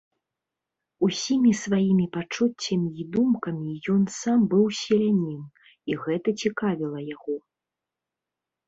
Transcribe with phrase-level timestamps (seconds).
[1.07, 5.41] Усімі сваімі пачуццямі і думкамі ён сам быў селянін,
[5.93, 7.35] і гэта цікавіла яго.